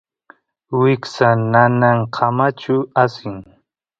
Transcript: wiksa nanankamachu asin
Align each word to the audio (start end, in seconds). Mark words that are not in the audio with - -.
wiksa 0.79 1.27
nanankamachu 1.51 2.75
asin 3.03 3.35